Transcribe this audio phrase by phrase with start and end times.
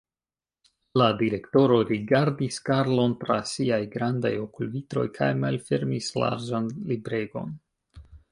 [0.99, 7.55] La direktoro rigardis Karlon tra siaj grandaj okulvitroj kaj malfermis larĝan libregon.